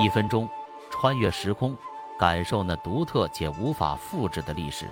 [0.00, 0.48] 一分钟
[0.88, 1.76] 穿越时空，
[2.18, 4.86] 感受那独特且无法复制的历史。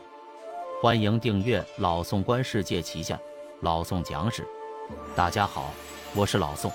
[0.82, 3.18] 欢迎订阅老宋观世界旗下
[3.62, 4.46] 老宋讲史。
[5.16, 5.70] 大家好，
[6.14, 6.70] 我是老宋。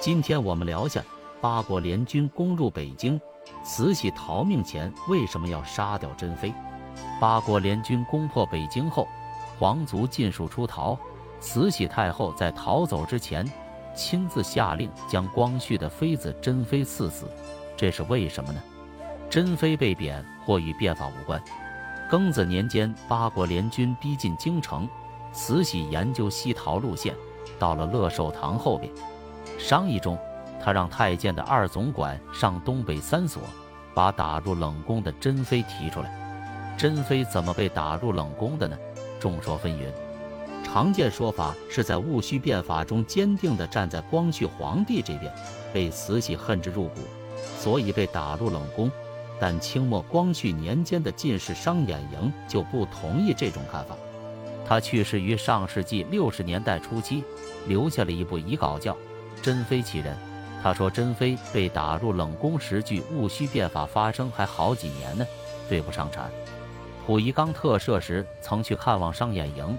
[0.00, 1.04] 今天我们聊下
[1.42, 3.20] 八国联军攻入北京，
[3.62, 6.54] 慈禧逃命前为什么要杀掉珍妃？
[7.20, 9.06] 八国联军攻破北京后，
[9.58, 10.98] 皇族尽数出逃。
[11.38, 13.46] 慈禧太后在逃走之前，
[13.98, 17.26] 亲自下令将光绪的妃子珍妃赐死，
[17.76, 18.62] 这是为什么呢？
[19.28, 21.42] 珍妃被贬或与变法无关。
[22.08, 24.88] 庚子年间，八国联军逼近京城，
[25.32, 27.12] 慈禧研究西逃路线，
[27.58, 28.90] 到了乐寿堂后边。
[29.58, 30.16] 商议中，
[30.62, 33.42] 他让太监的二总管上东北三所，
[33.94, 36.76] 把打入冷宫的珍妃提出来。
[36.78, 38.78] 珍妃怎么被打入冷宫的呢？
[39.18, 39.92] 众说纷纭。
[40.70, 45.32] 常见说法是在戊戌变法中坚定地站在光绪皇帝这边，
[45.72, 47.00] 被慈禧恨之入骨，
[47.58, 48.90] 所以被打入冷宫。
[49.40, 53.96] 但清末光绪年间的进士商衍营就不同意这种看法。
[54.66, 57.24] 他去世于上世纪六十年代初期，
[57.66, 58.94] 留下了一部遗稿叫。
[59.40, 60.14] 珍妃其人，
[60.62, 65.26] 他说珍妃被打入冷宫时，距戊戌变法发生还好几年呢，
[65.66, 66.28] 对不上茬。
[67.06, 69.78] 溥仪刚特赦时，曾去看望商衍营，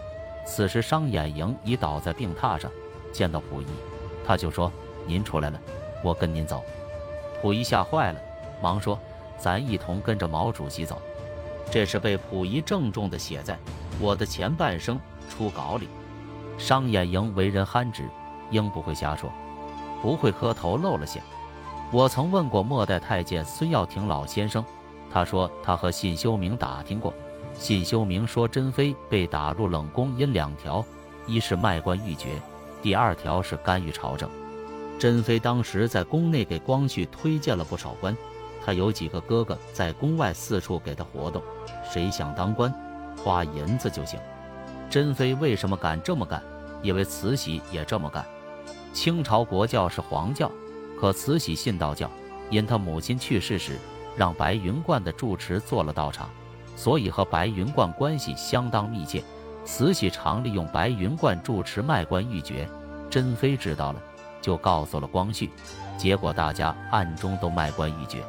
[0.50, 2.72] 此时商衍营已倒在病榻上。
[3.12, 3.68] 见到溥仪，
[4.26, 4.72] 他就说
[5.06, 5.60] ：“您出来了，
[6.04, 6.64] 我跟您走。”
[7.42, 8.20] 溥仪吓坏了，
[8.62, 9.00] 忙说
[9.38, 11.00] ：“咱一同跟着毛主席走。”
[11.72, 13.58] 这是被溥仪郑重地写在
[14.00, 15.88] 我的前半生初稿里。
[16.58, 18.10] 商衍营为人憨直，
[18.50, 19.32] 应不会瞎说。
[20.02, 21.22] 不会磕头露了馅。
[21.92, 24.64] 我曾问过末代太监孙耀庭老先生，
[25.12, 27.14] 他说他和信修明打听过，
[27.60, 30.84] 信修明说珍妃被打入冷宫因两条：
[31.28, 32.42] 一是卖官鬻爵，
[32.82, 34.30] 第二条是干预朝政。
[34.98, 38.16] 珍妃当时在宫内给光绪推荐了不少官，
[38.66, 41.44] 他有几个哥哥在宫外四处给他活动，
[41.92, 42.74] 谁想当官，
[43.18, 44.18] 花银子就行。
[44.90, 46.42] 珍妃为什么敢这么干？
[46.82, 48.26] 因为慈禧也这么干。
[48.94, 50.50] 清朝国教是皇教，
[50.98, 52.10] 可慈禧信道教，
[52.50, 53.78] 因她母亲去世时
[54.16, 56.30] 让白云观的住持做了道场，
[56.80, 59.22] 所以和白云观关系相当密切。
[59.66, 62.68] 慈禧常利用白云观住持卖官鬻爵，
[63.10, 64.02] 珍妃知道了，
[64.42, 65.52] 就告诉了光绪，
[65.98, 68.24] 结果大家暗中都卖官鬻爵。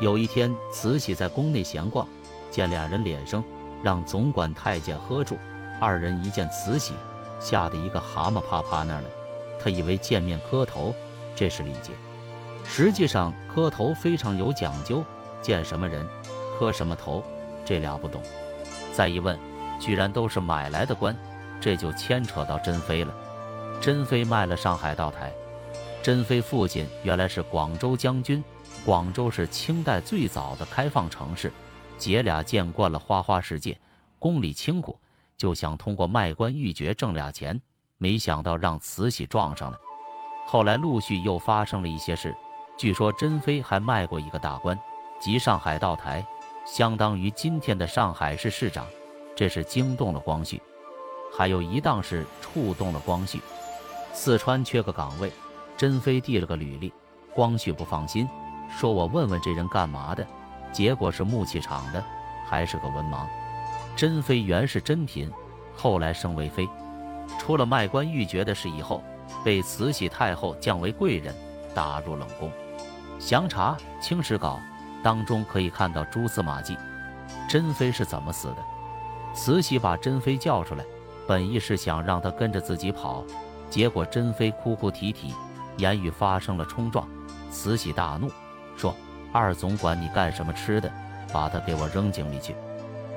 [0.00, 2.04] 有一天，慈禧在宫内闲逛，
[2.50, 3.42] 见俩人脸生，
[3.84, 5.38] 让总管太监喝住。
[5.80, 6.92] 二人一见慈禧，
[7.38, 9.08] 吓得一个蛤蟆趴趴那儿了。
[9.62, 10.92] 他以为见面磕头，
[11.36, 11.92] 这是礼节，
[12.64, 15.04] 实际上磕头非常有讲究，
[15.40, 16.04] 见什么人
[16.58, 17.22] 磕什么头，
[17.66, 18.22] 这俩不懂。
[18.92, 19.38] 再一问，
[19.78, 21.14] 居然都是买来的官，
[21.60, 23.12] 这就牵扯到珍妃了。
[23.78, 25.30] 珍妃卖了上海道台，
[26.02, 28.42] 珍妃父亲原来是广州将军，
[28.84, 31.52] 广州是清代最早的开放城市，
[31.98, 33.78] 姐俩见惯了花花世界，
[34.18, 34.98] 宫里清苦，
[35.36, 37.60] 就想通过卖官鬻爵挣俩钱。
[37.98, 39.78] 没想到让慈禧撞上了，
[40.46, 42.34] 后来陆续又发生了一些事。
[42.76, 44.78] 据说珍妃还卖过一个大官，
[45.18, 46.22] 即上海道台，
[46.66, 48.84] 相当于今天的上海市市长，
[49.36, 50.60] 这是惊动了光绪。
[51.32, 53.40] 还有一档事触动了光绪，
[54.12, 55.30] 四川缺个岗位，
[55.76, 56.92] 珍妃递了个履历，
[57.32, 58.28] 光绪不放心，
[58.68, 60.26] 说我问问这人干嘛的，
[60.72, 62.04] 结果是木器厂的，
[62.44, 63.24] 还是个文盲。
[63.94, 65.30] 珍妃原是珍嫔，
[65.76, 66.68] 后来升为妃。
[67.38, 69.04] 出了卖官鬻爵的事以后，
[69.44, 71.32] 被慈禧太后降为贵人，
[71.72, 72.50] 打入冷宫。
[73.20, 74.60] 详查《清史稿》
[75.06, 76.76] 当中可以看到蛛丝马迹。
[77.48, 78.56] 珍妃是怎么死的？
[79.32, 80.84] 慈禧把珍妃叫出来，
[81.28, 83.24] 本意是想让她跟着自己跑，
[83.70, 85.32] 结果珍妃哭哭啼啼，
[85.76, 87.08] 言语发生了冲撞。
[87.52, 88.28] 慈禧大怒，
[88.76, 88.92] 说
[89.30, 90.90] ：“二总管，你干什么吃的？
[91.32, 92.56] 把她给我扔井里去！”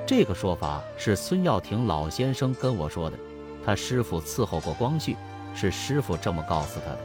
[0.06, 3.18] 这个说法是孙耀庭老先生跟我说的。
[3.66, 5.16] 他师傅伺候过光绪，
[5.56, 6.98] 是师傅这么告诉他的。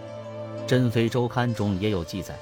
[0.67, 2.35] 《珍妃周刊》中也有记载，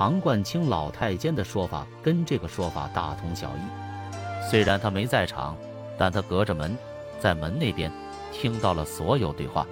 [0.00, 4.50] 唐冠清老太监的说法跟这个说法大同小异。
[4.50, 5.54] 虽然他没在场，
[5.98, 6.74] 但他隔着门，
[7.18, 7.92] 在门那边
[8.32, 9.66] 听到了所有对话。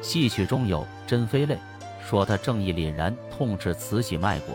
[0.00, 1.58] 戏曲中有珍妃泪，
[2.02, 4.54] 说他正义凛然，痛斥慈禧卖国，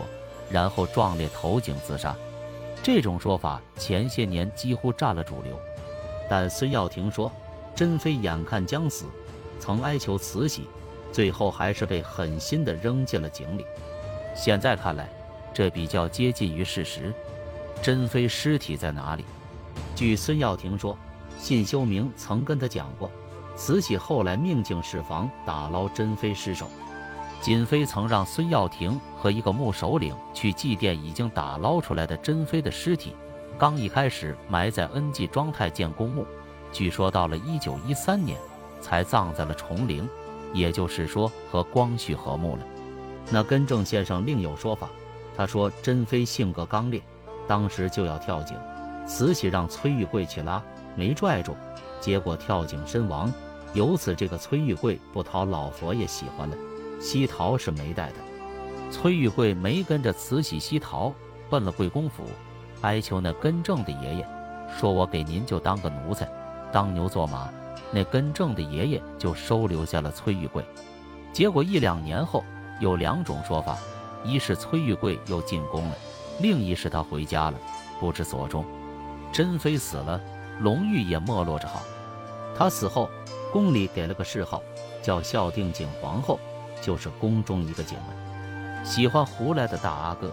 [0.50, 2.12] 然后壮烈投井自杀。
[2.82, 5.56] 这种说法前些年几乎占了主流，
[6.28, 7.30] 但孙耀庭说。
[7.76, 9.04] 珍妃眼看将死，
[9.60, 10.68] 曾哀求慈禧，
[11.12, 13.64] 最后还是被狠心地扔进了井里。
[14.34, 15.08] 现在看来，
[15.52, 17.14] 这比较接近于事实。
[17.80, 19.24] 珍妃尸体在哪里？
[19.94, 20.96] 据孙耀庭说，
[21.38, 23.10] 信修明曾跟他讲过，
[23.54, 26.66] 慈禧后来命静室房打捞珍妃尸首。
[27.42, 33.14] 瑾妃曾让孙耀庭和一个木首领去祭奠已经打捞出来的珍妃的尸体，
[33.58, 36.26] 刚一开始埋在恩济庄太监公墓，
[36.72, 38.38] 据说到了一九一三年
[38.80, 40.08] 才葬在了崇陵，
[40.54, 42.62] 也就是说和光绪和睦了。
[43.30, 44.88] 那根正先生另有说法，
[45.36, 47.00] 他说珍妃性格刚烈，
[47.48, 48.56] 当时就要跳井，
[49.06, 50.62] 慈禧让崔玉贵去拉，
[50.94, 51.56] 没拽住，
[52.00, 53.32] 结果跳井身亡。
[53.72, 56.56] 由此这个崔玉贵不讨老佛爷喜欢了。
[57.00, 58.14] 西逃是没带的，
[58.90, 61.12] 崔玉贵没跟着慈禧西逃，
[61.50, 62.24] 奔了贵公府，
[62.82, 64.26] 哀求那根正的爷爷，
[64.78, 66.28] 说我给您就当个奴才，
[66.72, 67.50] 当牛做马。
[67.90, 70.64] 那根正的爷爷就收留下了崔玉贵。
[71.32, 72.44] 结果一两年后，
[72.80, 73.78] 有两种说法：
[74.24, 75.96] 一是崔玉贵又进宫了，
[76.40, 77.58] 另一是他回家了，
[78.00, 78.64] 不知所终。
[79.32, 80.20] 珍妃死了，
[80.60, 81.82] 隆裕也没落着好。
[82.56, 83.08] 他死后，
[83.52, 84.62] 宫里给了个谥号，
[85.02, 86.38] 叫孝定景皇后。
[86.82, 90.30] 就是宫中一个警卫，喜欢胡来的大阿哥。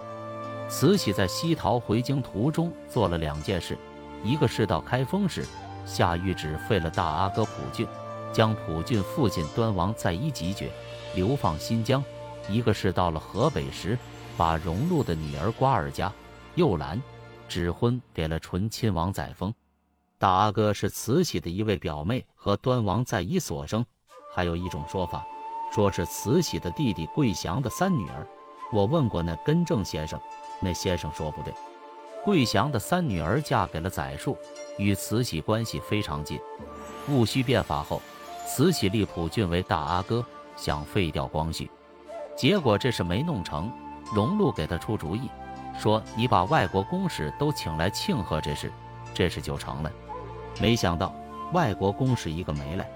[0.67, 3.77] 慈禧在西逃回京途中做了两件事，
[4.21, 5.45] 一个是到开封时
[5.85, 7.87] 下谕旨废了大阿哥溥俊，
[8.33, 10.69] 将溥俊父亲端王再一即绝，
[11.15, 12.03] 流放新疆；
[12.51, 13.97] 一个是到了河北时，
[14.35, 16.11] 把荣禄的女儿瓜尔佳、
[16.55, 17.01] 幼兰
[17.47, 19.53] 指婚给了醇亲王载沣。
[20.17, 23.85] 大阿哥是慈禧的一位表妹和端王在一所生。
[24.33, 25.25] 还有一种说法。
[25.73, 28.27] 说是慈禧的弟弟桂祥的三女儿，
[28.73, 30.19] 我问过那根正先生，
[30.59, 31.53] 那先生说不对。
[32.25, 34.37] 桂祥的三女儿嫁给了载树，
[34.77, 36.37] 与慈禧关系非常近。
[37.07, 38.01] 戊戌变法后，
[38.45, 40.25] 慈禧立溥俊为大阿哥，
[40.57, 41.71] 想废掉光绪，
[42.35, 43.71] 结果这事没弄成。
[44.13, 45.29] 荣禄给他出主意，
[45.77, 48.71] 说你把外国公使都请来庆贺这事，
[49.13, 49.91] 这事就成了。
[50.59, 51.13] 没想到
[51.53, 52.89] 外国公使一个没来，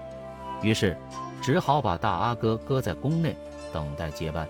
[0.62, 0.96] 于是。
[1.42, 3.36] 只好把大阿哥搁在宫内
[3.72, 4.48] 等待接班，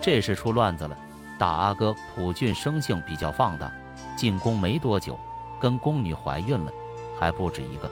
[0.00, 0.96] 这事出乱子了。
[1.36, 3.70] 大阿哥普俊生性比较放荡，
[4.16, 5.18] 进宫没多久，
[5.60, 6.72] 跟宫女怀孕了，
[7.18, 7.90] 还不止一个，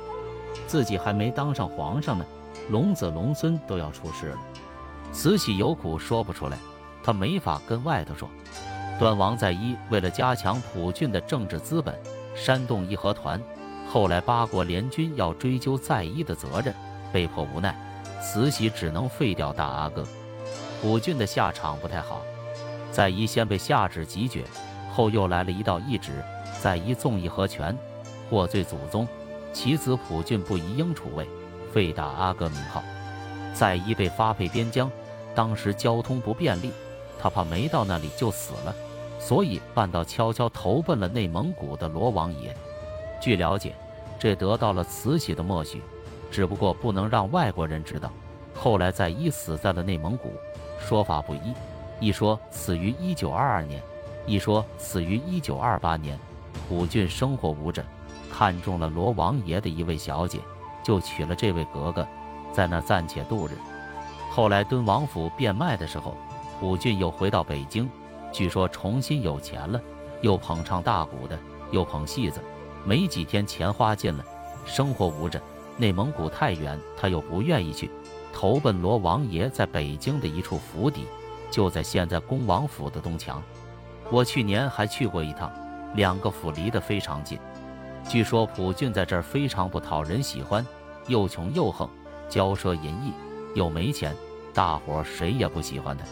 [0.66, 2.24] 自己还没当上皇上呢，
[2.70, 4.38] 龙子龙孙都要出事了。
[5.12, 6.56] 慈禧有苦说不出来，
[7.02, 8.28] 她没法跟外头说。
[8.98, 11.98] 端王在一为了加强溥郡的政治资本，
[12.34, 13.40] 煽动义和团，
[13.90, 16.74] 后来八国联军要追究在一的责任，
[17.12, 17.74] 被迫无奈。
[18.22, 20.04] 慈禧只能废掉大阿哥，
[20.82, 22.20] 溥俊的下场不太好。
[22.92, 24.44] 在一先被下旨即决，
[24.92, 26.22] 后又来了一道懿旨，
[26.60, 27.74] 在一纵义和权，
[28.28, 29.08] 获罪祖宗，
[29.52, 31.26] 其子溥俊不宜应储位，
[31.72, 32.82] 废大阿哥名号。
[33.54, 34.90] 在一被发配边疆，
[35.34, 36.72] 当时交通不便利，
[37.18, 38.74] 他怕没到那里就死了，
[39.18, 42.54] 所以半道悄悄投奔了内蒙古的罗王爷。
[43.20, 43.74] 据了解，
[44.18, 45.82] 这得到了慈禧的默许。
[46.30, 48.08] 只不过不能让外国人知道。
[48.54, 50.32] 后来再一死在了内蒙古，
[50.78, 51.52] 说法不一，
[51.98, 53.82] 一说死于一九二二年，
[54.26, 56.18] 一说死于一九二八年。
[56.68, 57.84] 古俊生活无着，
[58.30, 60.38] 看中了罗王爷的一位小姐，
[60.84, 62.06] 就娶了这位格格，
[62.52, 63.52] 在那暂且度日。
[64.30, 66.16] 后来敦王府变卖的时候，
[66.60, 67.90] 普俊又回到北京，
[68.32, 69.80] 据说重新有钱了，
[70.20, 71.36] 又捧唱大鼓的，
[71.72, 72.40] 又捧戏子，
[72.84, 74.24] 没几天钱花尽了，
[74.64, 75.40] 生活无着。
[75.76, 77.90] 内蒙古太远，他又不愿意去，
[78.32, 81.06] 投奔罗王爷在北京的一处府邸，
[81.50, 83.42] 就在现在恭王府的东墙。
[84.10, 85.50] 我去年还去过一趟，
[85.94, 87.36] 两个府离得非常近。
[88.08, 90.64] 据说普俊在这儿非常不讨人喜欢，
[91.08, 91.88] 又穷又横，
[92.28, 93.12] 骄奢淫逸，
[93.54, 94.14] 又没钱，
[94.52, 96.04] 大伙谁也不喜欢他。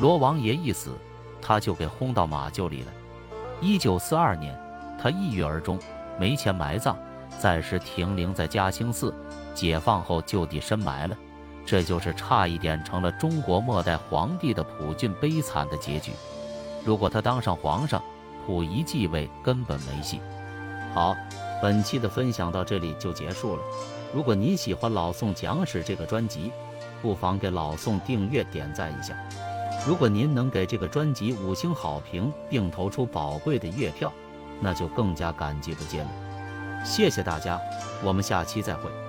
[0.00, 0.92] 罗王爷一死，
[1.40, 2.92] 他就给轰到马厩里了。
[3.60, 4.58] 一九四二年，
[5.00, 5.78] 他抑郁而终，
[6.18, 6.96] 没钱埋葬。
[7.38, 9.14] 暂时停灵在嘉兴寺，
[9.54, 11.16] 解放后就地深埋了。
[11.66, 16.12] 这就是差一点成了中国末代皇帝的溥俊悲惨的结局。
[16.84, 18.02] 如果他当上皇上，
[18.46, 20.20] 溥仪继位根本没戏。
[20.94, 21.14] 好，
[21.60, 23.62] 本期的分享到这里就结束了。
[24.14, 26.52] 如果您喜欢老宋讲史这个专辑，
[27.02, 29.14] 不妨给老宋订阅点赞一下。
[29.86, 34.12] 如果您能给这个专辑五星好评，并投出宝贵的月票，
[34.60, 36.10] 那就更加感激不尽了。
[36.84, 37.60] 谢谢大家，
[38.02, 39.05] 我们下期再会。